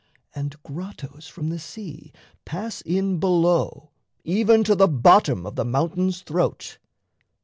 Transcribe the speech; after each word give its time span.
And 0.33 0.55
grottos 0.63 1.27
from 1.27 1.49
the 1.49 1.59
sea 1.59 2.11
pass 2.43 2.81
in 2.81 3.19
below 3.19 3.91
Even 4.23 4.63
to 4.63 4.73
the 4.73 4.87
bottom 4.87 5.45
of 5.45 5.55
the 5.55 5.63
mountain's 5.63 6.23
throat. 6.23 6.79